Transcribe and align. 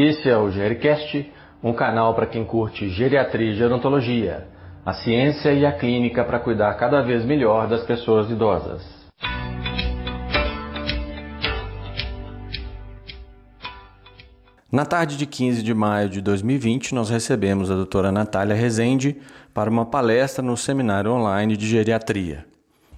Esse 0.00 0.30
é 0.30 0.38
o 0.38 0.48
Gericast, 0.48 1.28
um 1.60 1.72
canal 1.72 2.14
para 2.14 2.24
quem 2.24 2.44
curte 2.44 2.88
geriatria 2.88 3.50
e 3.50 3.56
gerontologia, 3.56 4.46
a 4.86 4.92
ciência 4.92 5.52
e 5.52 5.66
a 5.66 5.72
clínica 5.72 6.24
para 6.24 6.38
cuidar 6.38 6.72
cada 6.74 7.02
vez 7.02 7.24
melhor 7.24 7.66
das 7.66 7.82
pessoas 7.82 8.30
idosas. 8.30 8.80
Na 14.70 14.86
tarde 14.86 15.16
de 15.16 15.26
15 15.26 15.64
de 15.64 15.74
maio 15.74 16.08
de 16.08 16.20
2020, 16.20 16.94
nós 16.94 17.10
recebemos 17.10 17.68
a 17.68 17.74
doutora 17.74 18.12
Natália 18.12 18.54
Rezende 18.54 19.16
para 19.52 19.68
uma 19.68 19.84
palestra 19.84 20.44
no 20.44 20.56
seminário 20.56 21.10
online 21.10 21.56
de 21.56 21.66
geriatria. 21.66 22.46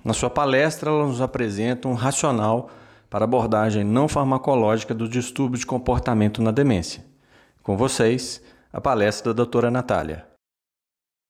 Na 0.04 0.12
sua 0.12 0.28
palestra, 0.28 0.90
ela 0.90 1.06
nos 1.06 1.22
apresenta 1.22 1.88
um 1.88 1.94
racional 1.94 2.68
para 3.10 3.24
abordagem 3.24 3.82
não 3.82 4.06
farmacológica 4.06 4.94
dos 4.94 5.10
distúrbios 5.10 5.60
de 5.60 5.66
comportamento 5.66 6.40
na 6.40 6.52
demência. 6.52 7.04
Com 7.60 7.76
vocês, 7.76 8.40
a 8.72 8.80
palestra 8.80 9.34
da 9.34 9.38
doutora 9.38 9.68
Natália. 9.70 10.26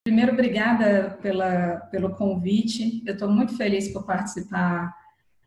Primeiro, 0.05 0.33
obrigada 0.33 1.19
pela, 1.23 1.77
pelo 1.91 2.15
convite. 2.15 3.03
Eu 3.07 3.15
estou 3.15 3.31
muito 3.31 3.57
feliz 3.57 3.89
por 3.89 4.05
participar 4.05 4.95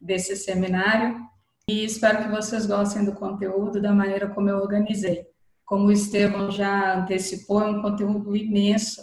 desse 0.02 0.36
seminário 0.36 1.22
e 1.70 1.86
espero 1.86 2.24
que 2.24 2.30
vocês 2.30 2.66
gostem 2.66 3.06
do 3.06 3.14
conteúdo 3.14 3.80
da 3.80 3.94
maneira 3.94 4.28
como 4.28 4.50
eu 4.50 4.58
organizei. 4.58 5.26
Como 5.64 5.86
o 5.86 5.92
Estevam 5.92 6.52
já 6.52 7.00
antecipou, 7.00 7.62
é 7.62 7.68
um 7.68 7.82
conteúdo 7.82 8.36
imenso. 8.36 9.02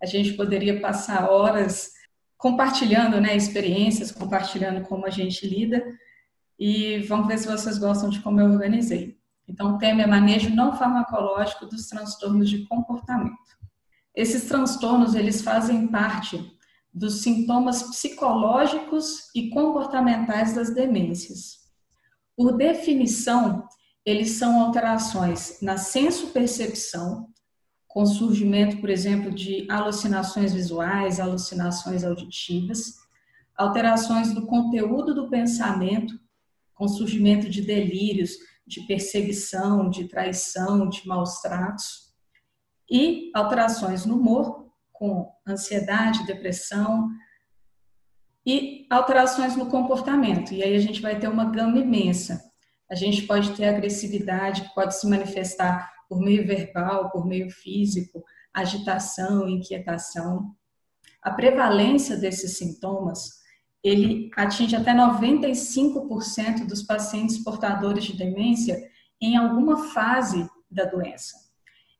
A 0.00 0.06
gente 0.06 0.34
poderia 0.34 0.80
passar 0.80 1.28
horas 1.30 1.90
compartilhando 2.36 3.20
né, 3.20 3.34
experiências, 3.34 4.12
compartilhando 4.12 4.82
como 4.82 5.06
a 5.06 5.10
gente 5.10 5.46
lida, 5.46 5.82
e 6.58 6.98
vamos 7.00 7.26
ver 7.26 7.38
se 7.38 7.46
vocês 7.46 7.78
gostam 7.78 8.08
de 8.08 8.20
como 8.20 8.40
eu 8.40 8.50
organizei. 8.50 9.18
Então, 9.48 9.74
o 9.74 9.78
tema 9.78 10.02
é 10.02 10.06
manejo 10.06 10.54
não 10.54 10.76
farmacológico 10.76 11.66
dos 11.66 11.86
transtornos 11.86 12.50
de 12.50 12.66
comportamento. 12.66 13.36
Esses 14.14 14.44
transtornos, 14.44 15.14
eles 15.14 15.42
fazem 15.42 15.86
parte 15.86 16.52
dos 16.92 17.20
sintomas 17.20 17.82
psicológicos 17.82 19.30
e 19.34 19.50
comportamentais 19.50 20.54
das 20.54 20.74
demências. 20.74 21.66
Por 22.34 22.56
definição, 22.56 23.68
eles 24.04 24.30
são 24.32 24.60
alterações 24.60 25.58
na 25.60 25.76
senso-percepção, 25.76 27.28
com 27.86 28.06
surgimento, 28.06 28.78
por 28.78 28.88
exemplo, 28.88 29.30
de 29.30 29.66
alucinações 29.70 30.52
visuais, 30.52 31.20
alucinações 31.20 32.04
auditivas, 32.04 32.94
alterações 33.56 34.32
do 34.32 34.46
conteúdo 34.46 35.14
do 35.14 35.28
pensamento, 35.28 36.18
com 36.76 36.86
surgimento 36.86 37.48
de 37.48 37.62
delírios, 37.62 38.36
de 38.66 38.82
perseguição, 38.82 39.88
de 39.88 40.06
traição, 40.06 40.88
de 40.88 41.06
maus 41.08 41.40
tratos, 41.40 42.14
e 42.88 43.32
alterações 43.34 44.04
no 44.06 44.16
humor, 44.16 44.70
com 44.92 45.28
ansiedade, 45.48 46.26
depressão, 46.26 47.08
e 48.46 48.86
alterações 48.90 49.56
no 49.56 49.66
comportamento. 49.66 50.54
E 50.54 50.62
aí 50.62 50.76
a 50.76 50.80
gente 50.80 51.02
vai 51.02 51.18
ter 51.18 51.28
uma 51.28 51.50
gama 51.50 51.78
imensa. 51.78 52.40
A 52.88 52.94
gente 52.94 53.22
pode 53.22 53.56
ter 53.56 53.64
agressividade, 53.64 54.62
que 54.62 54.74
pode 54.74 54.94
se 54.94 55.08
manifestar 55.08 55.90
por 56.08 56.20
meio 56.20 56.46
verbal, 56.46 57.10
por 57.10 57.26
meio 57.26 57.50
físico, 57.50 58.22
agitação, 58.54 59.48
inquietação. 59.48 60.54
A 61.20 61.32
prevalência 61.32 62.16
desses 62.16 62.56
sintomas 62.56 63.45
ele 63.82 64.30
atinge 64.36 64.74
até 64.74 64.92
95% 64.92 66.66
dos 66.66 66.82
pacientes 66.82 67.38
portadores 67.38 68.04
de 68.04 68.16
demência 68.16 68.90
em 69.20 69.36
alguma 69.36 69.88
fase 69.88 70.48
da 70.70 70.84
doença. 70.84 71.36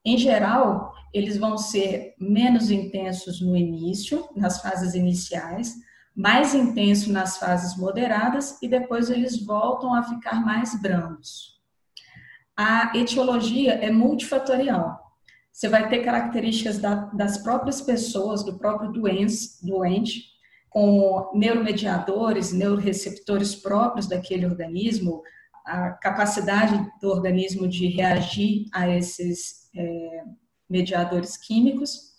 Em 0.04 0.16
geral, 0.18 0.92
eles 1.12 1.36
vão 1.36 1.58
ser 1.58 2.14
menos 2.18 2.70
intensos 2.70 3.40
no 3.40 3.56
início, 3.56 4.28
nas 4.36 4.60
fases 4.60 4.94
iniciais, 4.94 5.74
mais 6.14 6.54
intenso 6.54 7.12
nas 7.12 7.36
fases 7.36 7.76
moderadas 7.76 8.60
e 8.62 8.68
depois 8.68 9.10
eles 9.10 9.44
voltam 9.44 9.92
a 9.94 10.02
ficar 10.02 10.44
mais 10.44 10.80
brandos. 10.80 11.60
A 12.56 12.96
etiologia 12.96 13.72
é 13.74 13.90
multifatorial. 13.90 14.98
Você 15.52 15.68
vai 15.68 15.88
ter 15.88 16.04
características 16.04 16.78
das 17.12 17.38
próprias 17.38 17.80
pessoas, 17.80 18.44
do 18.44 18.58
próprio 18.58 18.92
doente, 18.92 20.35
com 20.76 21.30
neuromediadores, 21.34 22.52
neuroreceptores 22.52 23.54
próprios 23.54 24.06
daquele 24.06 24.44
organismo, 24.44 25.22
a 25.64 25.92
capacidade 25.92 26.86
do 27.00 27.08
organismo 27.08 27.66
de 27.66 27.86
reagir 27.86 28.66
a 28.74 28.86
esses 28.86 29.70
é, 29.74 30.22
mediadores 30.68 31.38
químicos. 31.38 32.12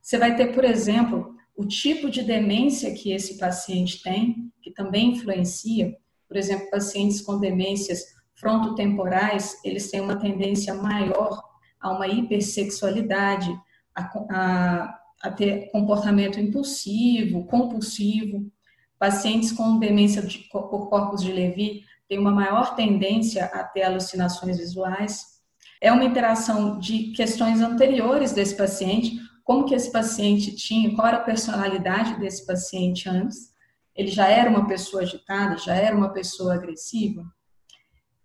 Você 0.00 0.16
vai 0.16 0.34
ter, 0.34 0.54
por 0.54 0.64
exemplo, 0.64 1.34
o 1.54 1.66
tipo 1.66 2.08
de 2.08 2.22
demência 2.22 2.94
que 2.94 3.12
esse 3.12 3.36
paciente 3.36 4.02
tem, 4.02 4.50
que 4.62 4.70
também 4.70 5.10
influencia. 5.10 5.94
Por 6.26 6.38
exemplo, 6.38 6.70
pacientes 6.70 7.20
com 7.20 7.38
demências 7.38 8.02
frontotemporais, 8.34 9.62
eles 9.62 9.90
têm 9.90 10.00
uma 10.00 10.16
tendência 10.16 10.72
maior 10.72 11.38
a 11.78 11.92
uma 11.92 12.08
hipersexualidade, 12.08 13.54
a, 13.94 14.04
a 14.30 14.99
a 15.22 15.30
ter 15.30 15.70
comportamento 15.70 16.40
impulsivo, 16.40 17.44
compulsivo. 17.46 18.50
Pacientes 18.98 19.52
com 19.52 19.78
demência 19.78 20.22
de, 20.22 20.38
por 20.50 20.88
corpos 20.88 21.22
de 21.22 21.32
Levy 21.32 21.84
têm 22.08 22.18
uma 22.18 22.30
maior 22.30 22.74
tendência 22.74 23.44
a 23.46 23.64
ter 23.64 23.82
alucinações 23.82 24.58
visuais. 24.58 25.40
É 25.80 25.92
uma 25.92 26.04
interação 26.04 26.78
de 26.78 27.12
questões 27.12 27.60
anteriores 27.60 28.32
desse 28.32 28.56
paciente, 28.56 29.18
como 29.44 29.64
que 29.64 29.74
esse 29.74 29.90
paciente 29.90 30.54
tinha, 30.54 30.94
qual 30.94 31.08
era 31.08 31.16
a 31.18 31.24
personalidade 31.24 32.18
desse 32.18 32.46
paciente 32.46 33.08
antes. 33.08 33.50
Ele 33.94 34.08
já 34.08 34.28
era 34.28 34.48
uma 34.48 34.66
pessoa 34.66 35.02
agitada, 35.02 35.56
já 35.56 35.74
era 35.74 35.96
uma 35.96 36.10
pessoa 36.10 36.54
agressiva. 36.54 37.24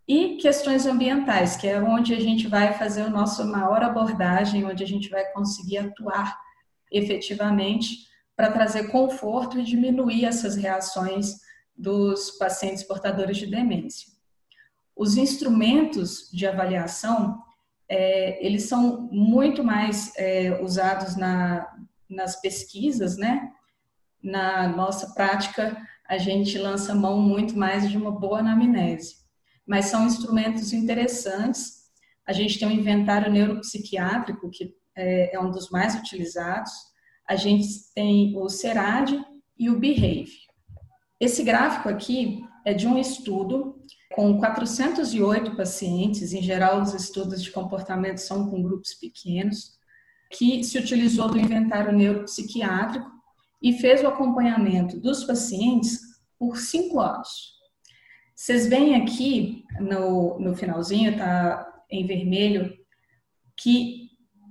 E 0.07 0.37
questões 0.37 0.85
ambientais, 0.85 1.55
que 1.55 1.67
é 1.67 1.81
onde 1.81 2.13
a 2.13 2.19
gente 2.19 2.47
vai 2.47 2.73
fazer 2.73 3.01
a 3.01 3.09
nossa 3.09 3.43
maior 3.43 3.81
abordagem, 3.81 4.63
onde 4.65 4.83
a 4.83 4.87
gente 4.87 5.09
vai 5.09 5.25
conseguir 5.31 5.79
atuar 5.79 6.44
efetivamente 6.97 8.07
para 8.35 8.51
trazer 8.51 8.89
conforto 8.91 9.59
e 9.59 9.63
diminuir 9.63 10.25
essas 10.25 10.55
reações 10.55 11.35
dos 11.75 12.31
pacientes 12.31 12.83
portadores 12.83 13.37
de 13.37 13.47
demência. 13.47 14.07
Os 14.95 15.17
instrumentos 15.17 16.29
de 16.31 16.47
avaliação, 16.47 17.41
é, 17.87 18.45
eles 18.45 18.63
são 18.63 19.09
muito 19.11 19.63
mais 19.63 20.13
é, 20.17 20.61
usados 20.61 21.15
na, 21.15 21.67
nas 22.09 22.39
pesquisas, 22.39 23.17
né? 23.17 23.51
Na 24.23 24.67
nossa 24.67 25.13
prática, 25.13 25.77
a 26.07 26.17
gente 26.17 26.57
lança 26.57 26.95
mão 26.95 27.19
muito 27.19 27.57
mais 27.57 27.89
de 27.89 27.97
uma 27.97 28.11
boa 28.11 28.39
anamnese. 28.39 29.17
Mas 29.65 29.85
são 29.85 30.05
instrumentos 30.05 30.71
interessantes. 30.71 31.85
A 32.25 32.31
gente 32.31 32.57
tem 32.57 32.67
um 32.67 32.71
inventário 32.71 33.31
neuropsiquiátrico, 33.31 34.49
que 34.49 34.73
é, 34.95 35.35
é 35.35 35.39
um 35.39 35.51
dos 35.51 35.69
mais 35.69 35.95
utilizados. 35.95 36.71
A 37.27 37.35
gente 37.35 37.67
tem 37.93 38.35
o 38.37 38.47
SERAD 38.49 39.23
e 39.57 39.69
o 39.69 39.79
Behave. 39.79 40.45
Esse 41.19 41.43
gráfico 41.43 41.89
aqui 41.89 42.43
é 42.65 42.73
de 42.73 42.87
um 42.87 42.97
estudo 42.97 43.79
com 44.13 44.37
408 44.37 45.55
pacientes, 45.55 46.33
em 46.33 46.41
geral 46.41 46.81
os 46.81 46.93
estudos 46.93 47.43
de 47.43 47.51
comportamento 47.51 48.17
são 48.17 48.49
com 48.49 48.61
grupos 48.61 48.93
pequenos, 48.93 49.75
que 50.31 50.63
se 50.63 50.77
utilizou 50.77 51.29
do 51.29 51.39
inventário 51.39 51.91
neuropsiquiátrico 51.91 53.09
e 53.61 53.73
fez 53.73 54.03
o 54.03 54.07
acompanhamento 54.07 54.99
dos 54.99 55.23
pacientes 55.23 55.99
por 56.37 56.57
cinco 56.57 56.99
anos. 56.99 57.55
Vocês 58.35 58.67
veem 58.67 58.95
aqui 58.95 59.63
no, 59.79 60.39
no 60.39 60.55
finalzinho, 60.55 61.17
tá 61.17 61.65
em 61.89 62.05
vermelho, 62.05 62.77
que 63.55 64.04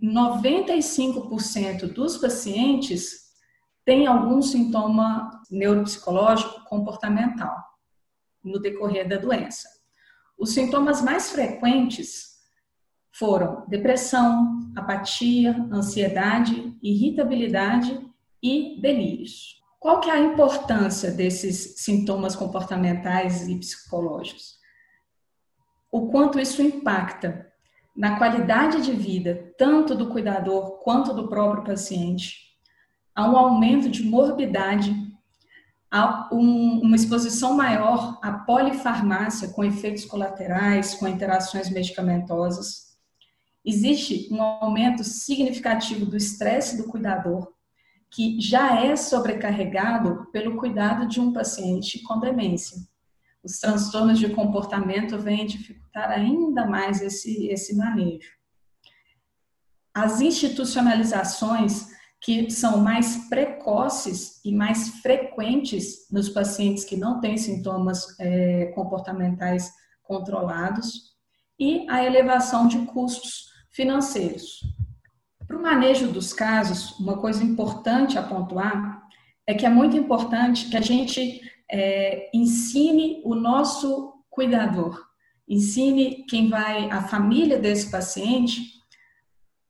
95% 0.05 1.93
dos 1.93 2.19
pacientes 2.19 3.25
têm 3.85 4.07
algum 4.07 4.43
sintoma 4.43 5.43
neuropsicológico 5.51 6.65
comportamental 6.65 7.57
no 8.43 8.61
decorrer 8.61 9.09
da 9.09 9.17
doença. 9.17 9.69
Os 10.39 10.53
sintomas 10.53 11.01
mais 11.01 11.31
frequentes 11.31 12.35
foram 13.13 13.65
depressão, 13.69 14.73
apatia, 14.77 15.57
ansiedade, 15.73 16.77
irritabilidade 16.83 18.01
e 18.43 18.81
delírios. 18.81 19.63
Qual 19.79 20.01
que 20.01 20.11
é 20.11 20.15
a 20.15 20.21
importância 20.21 21.11
desses 21.11 21.77
sintomas 21.83 22.35
comportamentais 22.35 23.49
e 23.49 23.57
psicológicos? 23.59 24.59
O 25.93 26.11
quanto 26.11 26.41
isso 26.41 26.61
impacta 26.61 27.54
na 27.97 28.19
qualidade 28.19 28.83
de 28.83 28.93
vida, 28.93 29.53
tanto 29.57 29.95
do 29.95 30.09
cuidador 30.09 30.79
quanto 30.83 31.15
do 31.15 31.29
próprio 31.29 31.65
paciente. 31.65 32.39
Há 33.15 33.31
um 33.31 33.37
aumento 33.37 33.89
de 33.89 34.03
morbidade, 34.03 34.93
há 35.91 36.29
um, 36.33 36.81
uma 36.81 36.97
exposição 36.97 37.55
maior 37.57 38.19
à 38.21 38.33
polifarmácia 38.33 39.49
com 39.49 39.63
efeitos 39.63 40.05
colaterais, 40.05 40.95
com 40.95 41.07
interações 41.07 41.71
medicamentosas. 41.71 42.95
existe 43.65 44.29
um 44.33 44.43
aumento 44.43 45.05
significativo 45.05 46.05
do 46.05 46.17
estresse 46.17 46.77
do 46.77 46.85
cuidador, 46.85 47.49
que 48.11 48.41
já 48.41 48.85
é 48.85 48.95
sobrecarregado 48.97 50.27
pelo 50.33 50.57
cuidado 50.57 51.07
de 51.07 51.21
um 51.21 51.33
paciente 51.33 52.03
com 52.03 52.19
demência. 52.19 52.77
Os 53.45 53.59
transtornos 53.59 54.19
de 54.19 54.31
comportamento 54.31 55.19
vêm 55.19 55.45
dificultar 55.45 56.11
ainda 56.11 56.67
mais 56.67 57.03
esse, 57.03 57.47
esse 57.49 57.77
manejo. 57.77 58.31
As 59.93 60.21
institucionalizações 60.21 61.87
que 62.21 62.51
são 62.51 62.79
mais 62.79 63.29
precoces 63.29 64.41
e 64.43 64.51
mais 64.51 64.89
frequentes 65.01 66.11
nos 66.11 66.31
pacientes 66.31 66.83
que 66.83 66.97
não 66.97 67.21
têm 67.21 67.37
sintomas 67.37 68.19
é, 68.19 68.73
comportamentais 68.75 69.71
controlados 70.03 71.15
e 71.61 71.87
a 71.89 72.03
elevação 72.03 72.67
de 72.67 72.79
custos 72.87 73.51
financeiros. 73.71 74.61
Para 75.47 75.59
o 75.59 75.63
manejo 75.63 76.11
dos 76.11 76.33
casos, 76.33 76.99
uma 76.99 77.19
coisa 77.19 77.45
importante 77.45 78.17
a 78.17 78.23
pontuar 78.23 79.03
é 79.47 79.53
que 79.53 79.67
é 79.67 79.69
muito 79.69 79.95
importante 79.95 80.71
que 80.71 80.77
a 80.79 80.81
gente 80.81 81.43
é, 81.77 82.31
ensine 82.33 83.21
o 83.25 83.35
nosso 83.35 84.23
cuidador, 84.31 85.05
ensine 85.49 86.25
quem 86.29 86.49
vai, 86.49 86.89
a 86.89 87.03
família 87.03 87.59
desse 87.59 87.91
paciente, 87.91 88.75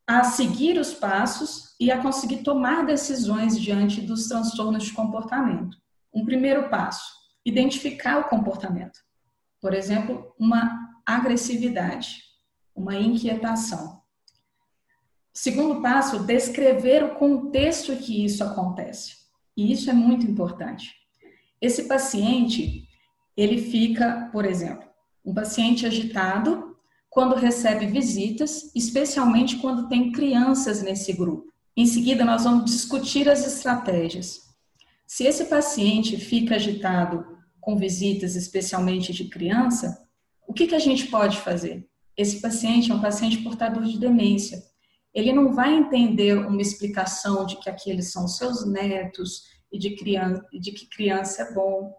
a 0.07 0.23
seguir 0.23 0.79
os 0.79 0.93
passos 0.93 1.75
e 1.81 1.91
a 1.91 2.03
conseguir 2.03 2.43
tomar 2.43 2.85
decisões 2.85 3.59
diante 3.59 4.03
dos 4.03 4.29
transtornos 4.29 4.85
de 4.85 4.93
comportamento. 4.93 5.79
Um 6.13 6.27
primeiro 6.27 6.69
passo, 6.69 7.11
identificar 7.43 8.19
o 8.19 8.29
comportamento. 8.29 9.01
Por 9.59 9.73
exemplo, 9.73 10.35
uma 10.39 10.79
agressividade, 11.07 12.19
uma 12.75 12.97
inquietação. 12.97 14.03
Segundo 15.33 15.81
passo, 15.81 16.19
descrever 16.19 17.03
o 17.03 17.15
contexto 17.15 17.97
que 17.97 18.27
isso 18.27 18.45
acontece. 18.45 19.25
E 19.57 19.73
isso 19.73 19.89
é 19.89 19.95
muito 19.95 20.27
importante. 20.27 21.04
Esse 21.65 21.85
paciente, 21.85 22.87
ele 23.35 23.57
fica, 23.57 24.29
por 24.31 24.45
exemplo, 24.45 24.87
um 25.25 25.33
paciente 25.33 25.87
agitado 25.87 26.77
quando 27.09 27.35
recebe 27.35 27.87
visitas, 27.87 28.71
especialmente 28.75 29.57
quando 29.57 29.89
tem 29.89 30.13
crianças 30.13 30.83
nesse 30.83 31.15
grupo. 31.15 31.51
Em 31.75 31.87
seguida, 31.87 32.23
nós 32.23 32.45
vamos 32.45 32.71
discutir 32.71 33.31
as 33.31 33.47
estratégias. 33.47 34.41
Se 35.07 35.25
esse 35.25 35.47
paciente 35.47 36.19
fica 36.19 36.57
agitado 36.57 37.25
com 37.63 37.79
visitas, 37.79 38.37
especialmente 38.37 39.15
de 39.15 39.31
criança, 39.31 40.07
o 40.47 40.53
que, 40.53 40.67
que 40.67 40.75
a 40.75 40.79
gente 40.79 41.07
pode 41.07 41.39
fazer? 41.39 41.89
Esse 42.15 42.43
paciente 42.43 42.91
é 42.91 42.95
um 42.95 43.01
paciente 43.01 43.39
portador 43.39 43.85
de 43.85 43.99
demência 43.99 44.63
ele 45.15 45.33
não 45.33 45.55
vai 45.55 45.73
entender 45.73 46.37
uma 46.37 46.61
explicação 46.61 47.47
de 47.47 47.57
que 47.57 47.71
aqueles 47.71 48.11
são 48.11 48.27
seus 48.27 48.67
netos 48.67 49.45
e 49.75 49.79
de, 49.79 49.97
criança, 49.97 50.47
de 50.53 50.71
que 50.71 50.87
criança 50.87 51.43
é 51.43 51.53
bom. 51.53 51.93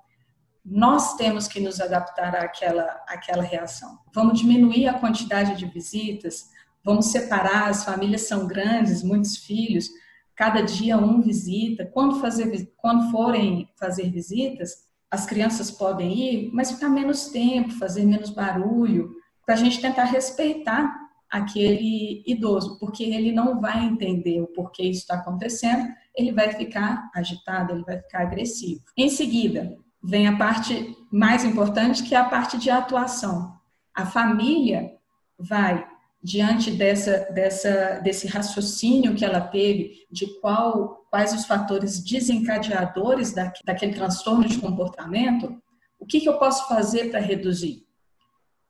Nós 0.64 1.16
temos 1.16 1.46
que 1.46 1.60
nos 1.60 1.82
adaptar 1.82 2.34
àquela, 2.34 3.04
àquela 3.06 3.44
reação. 3.44 4.00
Vamos 4.14 4.40
diminuir 4.40 4.88
a 4.88 4.98
quantidade 4.98 5.58
de 5.58 5.66
visitas, 5.66 6.50
vamos 6.84 7.08
separar, 7.08 7.68
as 7.68 7.84
famílias 7.84 8.22
são 8.22 8.48
grandes, 8.48 9.04
muitos 9.04 9.36
filhos, 9.36 9.90
cada 10.36 10.62
dia 10.62 10.98
um 10.98 11.22
visita. 11.22 11.86
Quando, 11.86 12.22
fazer, 12.22 12.74
quando 12.78 13.12
forem 13.12 13.70
fazer 13.78 14.10
visitas, 14.10 14.86
as 15.12 15.26
crianças 15.26 15.70
podem 15.70 16.18
ir, 16.18 16.50
mas 16.54 16.72
ficar 16.72 16.90
menos 16.90 17.28
tempo, 17.28 17.72
fazer 17.74 18.06
menos 18.06 18.30
barulho, 18.30 19.12
para 19.46 19.56
a 19.56 19.58
gente 19.58 19.82
tentar 19.82 20.06
respeitar 20.06 20.96
aquele 21.30 22.24
idoso, 22.26 22.80
porque 22.80 23.04
ele 23.04 23.34
não 23.34 23.60
vai 23.60 23.84
entender 23.84 24.42
o 24.42 24.48
porquê 24.48 24.84
isso 24.84 25.02
está 25.02 25.16
acontecendo, 25.16 25.94
ele 26.16 26.32
vai 26.32 26.52
ficar 26.54 27.10
agitado, 27.14 27.74
ele 27.74 27.84
vai 27.84 27.98
ficar 28.00 28.22
agressivo. 28.22 28.82
Em 28.98 29.10
seguida, 29.10 29.78
vem 30.04 30.28
a 30.28 30.38
parte 30.38 30.96
mais 31.12 31.44
importante, 31.44 32.04
que 32.04 32.16
é 32.16 32.18
a 32.18 32.30
parte 32.30 32.58
de 32.58 32.70
atuação. 32.70 33.54
A 33.94 34.06
família 34.06 34.92
vai 35.38 35.86
diante 36.26 36.72
dessa, 36.72 37.20
dessa, 37.32 38.00
desse 38.04 38.28
raciocínio 38.28 39.14
que 39.14 39.24
ela 39.24 39.42
teve 39.42 40.08
de 40.12 40.26
qual, 40.40 41.06
quais 41.12 41.34
os 41.34 41.46
fatores 41.46 42.04
desencadeadores 42.04 43.32
da, 43.32 43.54
daquele 43.64 43.94
transtorno 43.94 44.48
de 44.48 44.58
comportamento, 44.58 45.56
o 46.00 46.06
que, 46.06 46.20
que 46.20 46.28
eu 46.28 46.40
posso 46.40 46.68
fazer 46.68 47.12
para 47.12 47.20
reduzir? 47.20 47.86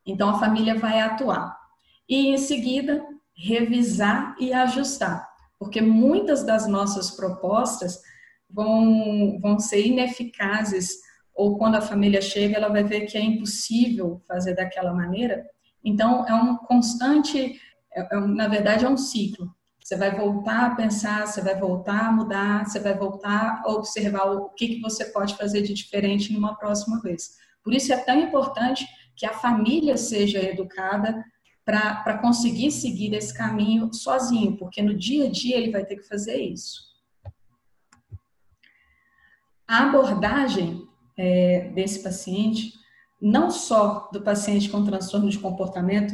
Então, 0.05 0.29
a 0.29 0.39
família 0.39 0.75
vai 0.75 0.99
atuar 0.99 1.57
e 2.07 2.27
em 2.27 2.37
seguida 2.37 3.03
revisar 3.33 4.35
e 4.39 4.53
ajustar, 4.53 5.27
porque 5.59 5.81
muitas 5.81 6.43
das 6.43 6.67
nossas 6.67 7.11
propostas 7.11 7.99
vão, 8.49 9.39
vão 9.39 9.59
ser 9.59 9.85
ineficazes 9.85 10.99
ou 11.33 11.57
quando 11.57 11.75
a 11.75 11.81
família 11.81 12.21
chega 12.21 12.55
ela 12.55 12.69
vai 12.69 12.83
ver 12.83 13.01
que 13.01 13.17
é 13.17 13.21
impossível 13.21 14.21
fazer 14.27 14.55
daquela 14.55 14.93
maneira. 14.93 15.45
Então 15.83 16.25
é 16.27 16.33
um 16.33 16.55
constante, 16.57 17.59
é, 17.93 18.15
é, 18.15 18.19
na 18.19 18.47
verdade 18.47 18.85
é 18.85 18.89
um 18.89 18.97
ciclo. 18.97 19.53
Você 19.83 19.95
vai 19.95 20.15
voltar 20.17 20.65
a 20.65 20.75
pensar, 20.75 21.27
você 21.27 21.41
vai 21.41 21.59
voltar 21.59 22.07
a 22.07 22.11
mudar, 22.11 22.65
você 22.65 22.79
vai 22.79 22.97
voltar 22.97 23.61
a 23.63 23.71
observar 23.71 24.31
o 24.31 24.49
que, 24.49 24.67
que 24.69 24.81
você 24.81 25.05
pode 25.05 25.35
fazer 25.35 25.61
de 25.61 25.75
diferente 25.75 26.33
numa 26.33 26.55
próxima 26.55 26.99
vez. 27.01 27.35
Por 27.63 27.71
isso 27.71 27.93
é 27.93 27.97
tão 27.97 28.19
importante 28.19 28.87
que 29.15 29.27
a 29.27 29.33
família 29.33 29.95
seja 29.95 30.39
educada 30.39 31.23
para 31.65 32.19
conseguir 32.19 32.69
seguir 32.69 33.13
esse 33.15 33.33
caminho 33.33 33.91
sozinho, 33.91 34.55
porque 34.55 34.83
no 34.83 34.93
dia 34.93 35.25
a 35.25 35.31
dia 35.31 35.57
ele 35.57 35.71
vai 35.71 35.83
ter 35.83 35.95
que 35.95 36.07
fazer 36.07 36.37
isso. 36.37 36.85
A 39.67 39.87
abordagem 39.87 40.87
é, 41.17 41.71
desse 41.73 42.03
paciente, 42.03 42.73
não 43.19 43.49
só 43.49 44.07
do 44.13 44.21
paciente 44.21 44.69
com 44.69 44.85
transtorno 44.85 45.27
de 45.27 45.39
comportamento, 45.39 46.13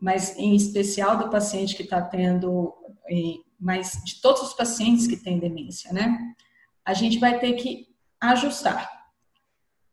mas 0.00 0.36
em 0.36 0.56
especial 0.56 1.18
do 1.18 1.30
paciente 1.30 1.76
que 1.76 1.84
está 1.84 2.02
tendo, 2.02 2.74
mas 3.60 4.02
de 4.04 4.20
todos 4.20 4.42
os 4.42 4.54
pacientes 4.54 5.06
que 5.06 5.16
têm 5.16 5.38
demência, 5.38 5.92
né? 5.92 6.34
A 6.84 6.94
gente 6.94 7.18
vai 7.18 7.38
ter 7.38 7.52
que 7.52 7.86
ajustar. 8.20 8.90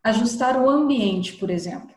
Ajustar 0.04 0.60
o 0.60 0.68
ambiente, 0.68 1.34
por 1.34 1.52
exemplo 1.52 1.97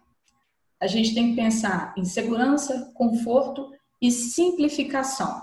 a 0.81 0.87
gente 0.87 1.15
tem 1.15 1.31
que 1.31 1.37
pensar 1.37 1.95
em 1.97 2.05
segurança, 2.05 2.91
conforto 2.95 3.71
e 4.01 4.11
simplificação. 4.11 5.43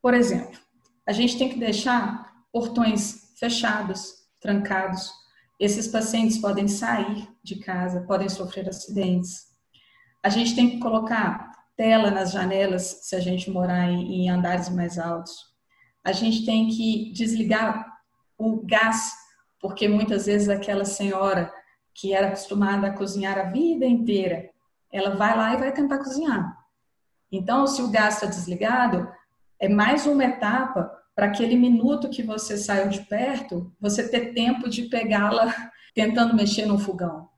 Por 0.00 0.12
exemplo, 0.12 0.58
a 1.06 1.12
gente 1.12 1.38
tem 1.38 1.48
que 1.48 1.58
deixar 1.58 2.30
portões 2.52 3.32
fechados, 3.38 4.14
trancados. 4.40 5.10
Esses 5.58 5.88
pacientes 5.88 6.38
podem 6.38 6.68
sair 6.68 7.28
de 7.42 7.56
casa, 7.56 8.02
podem 8.02 8.28
sofrer 8.28 8.68
acidentes. 8.68 9.46
A 10.22 10.28
gente 10.28 10.54
tem 10.54 10.70
que 10.70 10.78
colocar 10.78 11.50
tela 11.76 12.10
nas 12.10 12.32
janelas 12.32 13.00
se 13.02 13.16
a 13.16 13.20
gente 13.20 13.50
morar 13.50 13.88
em, 13.88 14.28
andares 14.28 14.68
mais 14.68 14.98
altos. 14.98 15.34
A 16.04 16.12
gente 16.12 16.44
tem 16.44 16.68
que 16.68 17.12
desligar 17.12 17.90
o 18.36 18.64
gás, 18.66 19.12
porque 19.60 19.88
muitas 19.88 20.26
vezes 20.26 20.48
aquela 20.48 20.84
senhora 20.84 21.52
que 21.94 22.14
era 22.14 22.28
acostumada 22.28 22.86
a 22.86 22.92
cozinhar 22.92 23.38
a 23.38 23.44
vida 23.44 23.84
inteira, 23.84 24.50
ela 24.92 25.14
vai 25.14 25.36
lá 25.36 25.54
e 25.54 25.58
vai 25.58 25.72
tentar 25.72 25.98
cozinhar. 25.98 26.56
Então, 27.30 27.66
se 27.66 27.80
o 27.80 27.90
gás 27.90 28.14
está 28.14 28.26
desligado, 28.26 29.08
é 29.58 29.68
mais 29.68 30.06
uma 30.06 30.24
etapa 30.24 30.90
para 31.14 31.26
aquele 31.26 31.56
minuto 31.56 32.10
que 32.10 32.22
você 32.22 32.56
saiu 32.56 32.88
de 32.88 33.02
perto, 33.02 33.72
você 33.80 34.08
ter 34.08 34.34
tempo 34.34 34.68
de 34.68 34.84
pegá-la 34.84 35.54
tentando 35.94 36.34
mexer 36.34 36.66
no 36.66 36.78
fogão. 36.78 37.28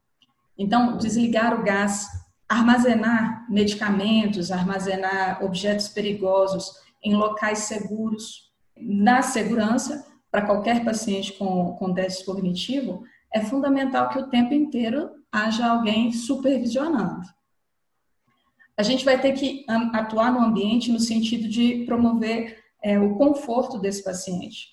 Então, 0.57 0.97
desligar 0.97 1.59
o 1.59 1.63
gás, 1.63 2.07
armazenar 2.47 3.45
medicamentos, 3.49 4.51
armazenar 4.51 5.43
objetos 5.43 5.89
perigosos 5.89 6.71
em 7.03 7.15
locais 7.15 7.59
seguros. 7.59 8.51
Na 8.77 9.21
segurança, 9.21 10.05
para 10.31 10.45
qualquer 10.45 10.83
paciente 10.83 11.33
com, 11.33 11.73
com 11.73 11.91
déficit 11.91 12.25
cognitivo, 12.25 13.03
é 13.35 13.41
fundamental 13.41 14.07
que 14.07 14.17
o 14.17 14.27
tempo 14.27 14.53
inteiro 14.53 15.11
haja 15.29 15.67
alguém 15.67 16.09
supervisionando. 16.13 17.27
A 18.77 18.81
gente 18.81 19.03
vai 19.03 19.19
ter 19.19 19.33
que 19.33 19.65
atuar 19.93 20.31
no 20.31 20.39
ambiente 20.39 20.89
no 20.89 21.01
sentido 21.01 21.49
de 21.49 21.83
promover 21.85 22.63
é, 22.81 22.97
o 22.97 23.15
conforto 23.15 23.77
desse 23.77 24.01
paciente. 24.01 24.69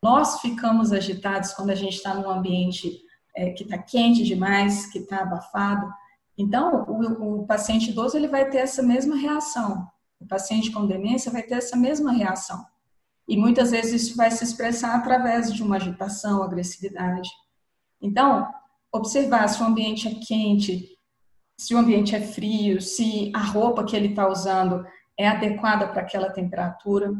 Nós 0.00 0.40
ficamos 0.40 0.92
agitados 0.92 1.52
quando 1.54 1.70
a 1.70 1.74
gente 1.74 1.94
está 1.94 2.14
num 2.14 2.30
ambiente 2.30 3.00
é, 3.34 3.50
que 3.50 3.64
está 3.64 3.78
quente 3.78 4.22
demais, 4.22 4.86
que 4.86 5.00
está 5.00 5.22
abafado. 5.22 5.92
Então, 6.38 6.84
o, 6.86 7.40
o 7.40 7.46
paciente 7.46 7.90
idoso 7.90 8.16
ele 8.16 8.28
vai 8.28 8.48
ter 8.48 8.58
essa 8.58 8.82
mesma 8.82 9.16
reação. 9.16 9.88
O 10.20 10.26
paciente 10.26 10.70
com 10.70 10.86
demência 10.86 11.32
vai 11.32 11.42
ter 11.42 11.54
essa 11.54 11.76
mesma 11.76 12.12
reação. 12.12 12.64
E 13.26 13.36
muitas 13.36 13.72
vezes 13.72 14.02
isso 14.02 14.16
vai 14.16 14.30
se 14.30 14.44
expressar 14.44 14.94
através 14.94 15.52
de 15.52 15.64
uma 15.64 15.76
agitação, 15.76 16.44
agressividade. 16.44 17.28
Então, 18.04 18.46
observar 18.92 19.48
se 19.48 19.62
o 19.62 19.64
ambiente 19.64 20.06
é 20.06 20.14
quente, 20.26 20.98
se 21.58 21.74
o 21.74 21.78
ambiente 21.78 22.14
é 22.14 22.20
frio, 22.20 22.78
se 22.82 23.32
a 23.34 23.42
roupa 23.42 23.82
que 23.82 23.96
ele 23.96 24.08
está 24.08 24.28
usando 24.28 24.84
é 25.18 25.26
adequada 25.26 25.88
para 25.88 26.02
aquela 26.02 26.30
temperatura. 26.30 27.12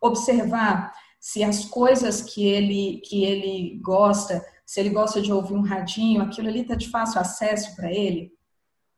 Observar 0.00 0.92
se 1.20 1.44
as 1.44 1.64
coisas 1.66 2.20
que 2.20 2.44
ele, 2.44 3.00
que 3.04 3.24
ele 3.24 3.78
gosta, 3.80 4.44
se 4.66 4.80
ele 4.80 4.90
gosta 4.90 5.22
de 5.22 5.32
ouvir 5.32 5.54
um 5.54 5.62
radinho, 5.62 6.22
aquilo 6.22 6.48
ali 6.48 6.62
está 6.62 6.74
de 6.74 6.90
fácil 6.90 7.20
acesso 7.20 7.76
para 7.76 7.92
ele. 7.92 8.32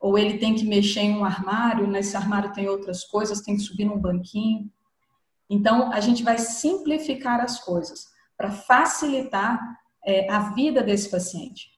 Ou 0.00 0.16
ele 0.16 0.38
tem 0.38 0.54
que 0.54 0.64
mexer 0.64 1.00
em 1.00 1.18
um 1.18 1.24
armário, 1.24 1.86
nesse 1.86 2.16
armário 2.16 2.54
tem 2.54 2.66
outras 2.66 3.04
coisas, 3.04 3.42
tem 3.42 3.56
que 3.56 3.62
subir 3.62 3.84
num 3.84 3.98
banquinho. 3.98 4.70
Então, 5.50 5.92
a 5.92 6.00
gente 6.00 6.22
vai 6.22 6.38
simplificar 6.38 7.40
as 7.40 7.60
coisas 7.60 8.06
para 8.38 8.50
facilitar 8.50 9.60
é, 10.04 10.30
a 10.30 10.50
vida 10.54 10.82
desse 10.82 11.10
paciente. 11.10 11.70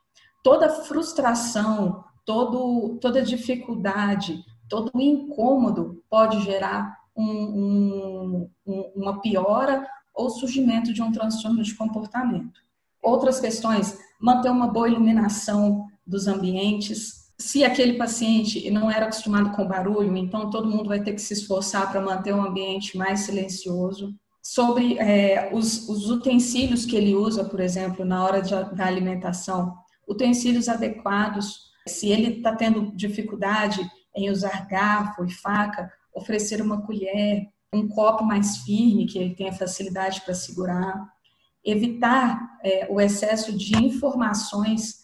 Toda 0.43 0.69
frustração, 0.69 2.05
todo, 2.25 2.99
toda 3.01 3.23
dificuldade, 3.23 4.43
todo 4.69 4.91
incômodo 4.95 6.03
pode 6.09 6.41
gerar 6.43 6.97
um, 7.17 8.49
um, 8.67 8.93
uma 8.95 9.21
piora 9.21 9.87
ou 10.15 10.31
surgimento 10.31 10.93
de 10.93 11.03
um 11.03 11.13
transtorno 11.13 11.63
de 11.63 11.75
comportamento. 11.75 12.61
Outras 13.03 13.41
questões, 13.41 13.99
manter 14.21 14.51
uma 14.51 14.69
boa 14.69 14.89
iluminação 14.89 15.87
dos 16.07 16.27
ambientes. 16.27 17.33
Se 17.39 17.65
aquele 17.65 17.95
paciente 17.95 18.71
não 18.71 18.91
era 18.91 19.07
acostumado 19.07 19.51
com 19.51 19.67
barulho, 19.67 20.17
então 20.17 20.51
todo 20.51 20.71
mundo 20.71 20.89
vai 20.89 21.03
ter 21.03 21.13
que 21.13 21.21
se 21.21 21.33
esforçar 21.33 21.91
para 21.91 22.01
manter 22.01 22.33
um 22.33 22.45
ambiente 22.45 22.97
mais 22.97 23.21
silencioso. 23.21 24.15
Sobre 24.43 24.99
é, 24.99 25.51
os, 25.53 25.89
os, 25.89 26.11
utensílios 26.11 26.85
que 26.85 26.97
ele 26.97 27.15
usa, 27.15 27.45
por 27.45 27.61
exemplo, 27.61 28.05
na 28.05 28.25
hora 28.25 28.43
de, 28.43 28.51
da 28.75 28.87
alimentação, 28.87 29.77
utensílios 30.07 30.69
adequados. 30.69 31.71
Se 31.87 32.09
ele 32.09 32.39
está 32.39 32.55
tendo 32.55 32.95
dificuldade 32.97 33.81
em 34.15 34.31
usar 34.31 34.67
garfo 34.67 35.25
e 35.25 35.33
faca, 35.33 35.91
oferecer 36.13 36.61
uma 36.61 36.83
colher, 36.83 37.49
um 37.73 37.89
copo 37.89 38.25
mais 38.25 38.59
firme, 38.59 39.07
que 39.07 39.19
ele 39.19 39.35
tenha 39.35 39.53
facilidade 39.53 40.21
para 40.23 40.35
segurar. 40.35 41.09
Evitar 41.65 42.59
é, 42.65 42.87
o 42.91 43.01
excesso 43.01 43.57
de 43.57 43.77
informações, 43.77 45.03